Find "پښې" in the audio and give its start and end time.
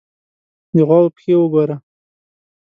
1.15-1.33